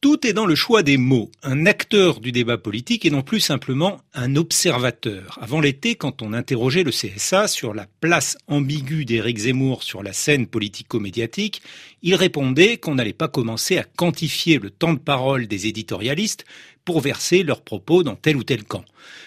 Tout 0.00 0.26
est 0.26 0.32
dans 0.32 0.46
le 0.46 0.54
choix 0.54 0.82
des 0.82 0.96
mots. 0.96 1.30
Un 1.42 1.66
acteur 1.66 2.20
du 2.20 2.32
débat 2.32 2.56
politique 2.56 3.04
et 3.04 3.10
non 3.10 3.20
plus 3.20 3.38
simplement 3.38 4.00
un 4.14 4.34
observateur. 4.34 5.38
Avant 5.42 5.60
l'été, 5.60 5.94
quand 5.94 6.22
on 6.22 6.32
interrogeait 6.32 6.84
le 6.84 6.90
CSA 6.90 7.48
sur 7.48 7.74
la 7.74 7.86
place 8.00 8.38
ambiguë 8.46 9.04
d'Éric 9.04 9.36
Zemmour 9.36 9.82
sur 9.82 10.02
la 10.02 10.14
scène 10.14 10.46
politico-médiatique, 10.46 11.60
il 12.00 12.14
répondait 12.14 12.78
qu'on 12.78 12.94
n'allait 12.94 13.12
pas 13.12 13.28
commencer 13.28 13.76
à 13.76 13.84
quantifier 13.84 14.58
le 14.58 14.70
temps 14.70 14.94
de 14.94 14.98
parole 14.98 15.46
des 15.46 15.66
éditorialistes 15.66 16.46
pour 16.86 17.02
verser 17.02 17.42
leurs 17.42 17.60
propos 17.60 18.02
dans 18.02 18.16
tel 18.16 18.38
ou 18.38 18.42
tel 18.42 18.64
camp. 18.64 18.86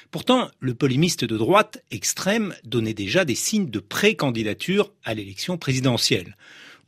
Pourtant, 0.09 0.49
le 0.59 0.73
polémiste 0.73 1.23
de 1.23 1.37
droite 1.37 1.83
extrême 1.91 2.55
donnait 2.65 2.95
déjà 2.95 3.25
des 3.25 3.35
signes 3.35 3.69
de 3.69 3.79
pré-candidature 3.79 4.91
à 5.03 5.13
l'élection 5.13 5.59
présidentielle. 5.59 6.35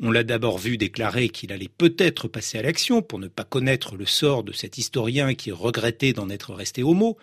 On 0.01 0.11
l'a 0.11 0.23
d'abord 0.23 0.57
vu 0.57 0.77
déclarer 0.77 1.29
qu'il 1.29 1.53
allait 1.53 1.69
peut-être 1.69 2.27
passer 2.27 2.57
à 2.57 2.61
l'action 2.61 3.01
pour 3.01 3.17
ne 3.17 3.29
pas 3.29 3.45
connaître 3.45 3.95
le 3.95 4.05
sort 4.05 4.43
de 4.43 4.51
cet 4.51 4.77
historien 4.77 5.33
qui 5.35 5.51
regrettait 5.51 6.11
d'en 6.11 6.29
être 6.29 6.53
resté 6.53 6.83
homo. 6.83 7.17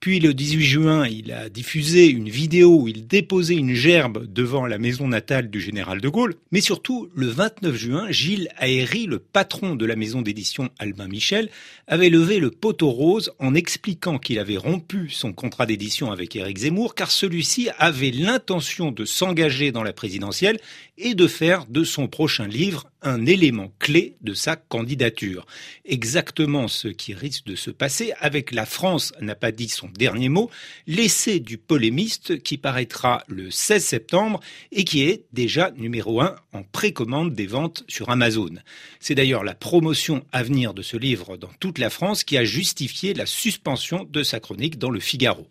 Puis 0.00 0.20
le 0.20 0.32
18 0.32 0.62
juin, 0.62 1.06
il 1.08 1.32
a 1.32 1.48
diffusé 1.48 2.06
une 2.06 2.28
vidéo 2.28 2.82
où 2.82 2.88
il 2.88 3.08
déposait 3.08 3.56
une 3.56 3.74
gerbe 3.74 4.32
devant 4.32 4.66
la 4.66 4.78
maison 4.78 5.08
natale 5.08 5.50
du 5.50 5.60
général 5.60 6.00
de 6.00 6.08
Gaulle. 6.08 6.34
Mais 6.52 6.60
surtout, 6.60 7.08
le 7.14 7.26
29 7.26 7.74
juin, 7.74 8.10
Gilles 8.10 8.48
Aéry, 8.58 9.06
le 9.06 9.18
patron 9.18 9.74
de 9.74 9.84
la 9.86 9.96
maison 9.96 10.22
d'édition 10.22 10.68
Albin 10.78 11.08
Michel, 11.08 11.50
avait 11.88 12.10
levé 12.10 12.38
le 12.38 12.52
poteau 12.52 12.90
rose 12.90 13.32
en 13.40 13.54
expliquant 13.54 14.18
qu'il 14.18 14.38
avait 14.38 14.56
rompu 14.56 15.08
son 15.10 15.32
contrat 15.32 15.66
d'édition 15.66 16.12
avec 16.12 16.36
Éric 16.36 16.58
Zemmour 16.58 16.94
car 16.94 17.10
celui-ci 17.10 17.68
avait 17.78 18.12
l'intention 18.12 18.92
de 18.92 19.04
s'engager 19.04 19.72
dans 19.72 19.82
la 19.82 19.92
présidentielle 19.92 20.58
et 20.96 21.14
de 21.14 21.26
faire 21.26 21.66
de 21.66 21.82
son 21.82 22.06
prochain 22.06 22.46
livre 22.46 22.88
un 23.02 23.26
élément 23.26 23.72
clé 23.78 24.16
de 24.20 24.34
sa 24.34 24.56
candidature. 24.56 25.46
Exactement 25.84 26.68
ce 26.68 26.88
qui 26.88 27.14
risque 27.14 27.46
de 27.46 27.54
se 27.54 27.70
passer 27.70 28.12
avec 28.18 28.52
La 28.52 28.66
France 28.66 29.12
n'a 29.20 29.34
pas 29.34 29.52
dit 29.52 29.68
son 29.68 29.88
dernier 29.88 30.28
mot, 30.28 30.50
l'essai 30.86 31.40
du 31.40 31.58
polémiste 31.58 32.42
qui 32.42 32.58
paraîtra 32.58 33.22
le 33.28 33.50
16 33.50 33.84
septembre 33.84 34.40
et 34.72 34.84
qui 34.84 35.02
est 35.02 35.24
déjà 35.32 35.70
numéro 35.72 36.20
un 36.20 36.36
en 36.52 36.62
précommande 36.62 37.34
des 37.34 37.46
ventes 37.46 37.84
sur 37.88 38.10
Amazon. 38.10 38.54
C'est 39.00 39.14
d'ailleurs 39.14 39.44
la 39.44 39.54
promotion 39.54 40.24
à 40.32 40.42
venir 40.42 40.74
de 40.74 40.82
ce 40.82 40.96
livre 40.96 41.36
dans 41.36 41.50
toute 41.60 41.78
la 41.78 41.90
France 41.90 42.24
qui 42.24 42.36
a 42.36 42.44
justifié 42.44 43.14
la 43.14 43.26
suspension 43.26 44.04
de 44.04 44.22
sa 44.22 44.40
chronique 44.40 44.78
dans 44.78 44.90
le 44.90 45.00
Figaro. 45.00 45.46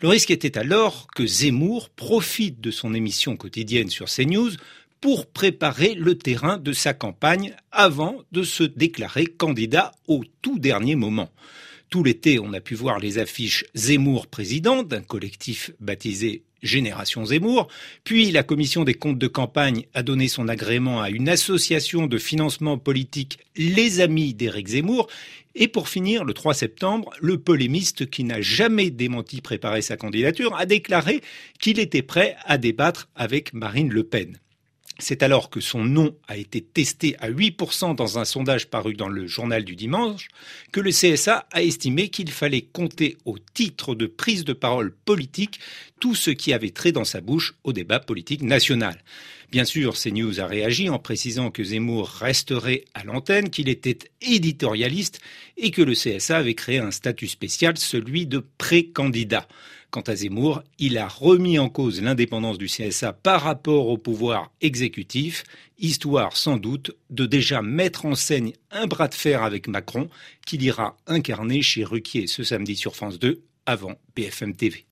Le 0.00 0.08
risque 0.08 0.30
était 0.30 0.56
alors 0.56 1.08
que 1.08 1.26
Zemmour 1.26 1.90
profite 1.90 2.60
de 2.60 2.70
son 2.70 2.94
émission 2.94 3.36
quotidienne 3.36 3.90
sur 3.90 4.06
CNews 4.06 4.52
pour 5.00 5.26
préparer 5.26 5.94
le 5.94 6.16
terrain 6.16 6.58
de 6.58 6.72
sa 6.72 6.94
campagne 6.94 7.54
avant 7.70 8.16
de 8.32 8.42
se 8.42 8.64
déclarer 8.64 9.26
candidat 9.26 9.92
au 10.06 10.24
tout 10.42 10.58
dernier 10.58 10.96
moment. 10.96 11.30
Tout 11.90 12.04
l'été, 12.04 12.38
on 12.38 12.52
a 12.52 12.60
pu 12.60 12.74
voir 12.74 12.98
les 12.98 13.18
affiches 13.18 13.64
Zemmour 13.74 14.26
président 14.26 14.82
d'un 14.82 15.00
collectif 15.00 15.70
baptisé 15.80 16.42
Génération 16.62 17.24
Zemmour, 17.24 17.68
puis 18.04 18.30
la 18.30 18.42
commission 18.42 18.84
des 18.84 18.94
comptes 18.94 19.18
de 19.18 19.26
campagne 19.28 19.86
a 19.94 20.02
donné 20.02 20.28
son 20.28 20.48
agrément 20.48 21.00
à 21.00 21.08
une 21.08 21.28
association 21.28 22.06
de 22.06 22.18
financement 22.18 22.78
politique 22.78 23.38
Les 23.56 24.00
Amis 24.00 24.34
d'Éric 24.34 24.68
Zemmour, 24.68 25.08
et 25.54 25.68
pour 25.68 25.88
finir, 25.88 26.24
le 26.24 26.34
3 26.34 26.54
septembre, 26.54 27.10
le 27.20 27.38
polémiste 27.38 28.10
qui 28.10 28.24
n'a 28.24 28.40
jamais 28.40 28.90
démenti 28.90 29.40
préparer 29.40 29.82
sa 29.82 29.96
candidature 29.96 30.54
a 30.56 30.66
déclaré 30.66 31.20
qu'il 31.58 31.78
était 31.78 32.02
prêt 32.02 32.36
à 32.44 32.58
débattre 32.58 33.08
avec 33.14 33.52
Marine 33.54 33.90
Le 33.90 34.04
Pen. 34.04 34.38
C'est 35.00 35.22
alors 35.22 35.48
que 35.48 35.60
son 35.60 35.84
nom 35.84 36.16
a 36.26 36.36
été 36.36 36.60
testé 36.60 37.14
à 37.20 37.30
8% 37.30 37.94
dans 37.94 38.18
un 38.18 38.24
sondage 38.24 38.66
paru 38.66 38.94
dans 38.94 39.08
le 39.08 39.28
journal 39.28 39.64
du 39.64 39.76
dimanche 39.76 40.26
que 40.72 40.80
le 40.80 40.90
CSA 40.90 41.46
a 41.52 41.62
estimé 41.62 42.08
qu'il 42.08 42.32
fallait 42.32 42.62
compter 42.62 43.16
au 43.24 43.38
titre 43.38 43.94
de 43.94 44.06
prise 44.06 44.44
de 44.44 44.52
parole 44.52 44.92
politique 44.92 45.60
tout 46.00 46.16
ce 46.16 46.30
qui 46.30 46.52
avait 46.52 46.70
trait 46.70 46.90
dans 46.90 47.04
sa 47.04 47.20
bouche 47.20 47.54
au 47.62 47.72
débat 47.72 48.00
politique 48.00 48.42
national. 48.42 48.98
Bien 49.52 49.64
sûr, 49.64 49.94
CNews 49.94 50.40
a 50.40 50.46
réagi 50.46 50.90
en 50.90 50.98
précisant 50.98 51.50
que 51.50 51.62
Zemmour 51.62 52.08
resterait 52.08 52.84
à 52.94 53.04
l'antenne, 53.04 53.50
qu'il 53.50 53.68
était 53.68 53.98
éditorialiste 54.20 55.20
et 55.56 55.70
que 55.70 55.80
le 55.80 55.94
CSA 55.94 56.38
avait 56.38 56.54
créé 56.54 56.80
un 56.80 56.90
statut 56.90 57.28
spécial, 57.28 57.78
celui 57.78 58.26
de 58.26 58.44
pré-candidat. 58.58 59.46
Quant 59.90 60.02
à 60.02 60.14
Zemmour, 60.14 60.62
il 60.78 60.98
a 60.98 61.08
remis 61.08 61.58
en 61.58 61.70
cause 61.70 62.02
l'indépendance 62.02 62.58
du 62.58 62.66
CSA 62.66 63.14
par 63.14 63.42
rapport 63.42 63.88
au 63.88 63.96
pouvoir 63.96 64.52
exécutif, 64.60 65.44
histoire 65.78 66.36
sans 66.36 66.58
doute 66.58 66.94
de 67.08 67.24
déjà 67.24 67.62
mettre 67.62 68.04
en 68.04 68.14
scène 68.14 68.52
un 68.70 68.86
bras 68.86 69.08
de 69.08 69.14
fer 69.14 69.42
avec 69.42 69.66
Macron 69.66 70.10
qu'il 70.44 70.62
ira 70.62 70.98
incarner 71.06 71.62
chez 71.62 71.84
Ruquier 71.84 72.26
ce 72.26 72.42
samedi 72.42 72.76
sur 72.76 72.96
France 72.96 73.18
2 73.18 73.42
avant 73.64 73.94
BFM 74.14 74.54
TV. 74.54 74.84